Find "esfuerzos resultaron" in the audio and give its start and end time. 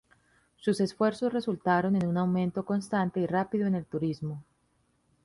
0.81-1.95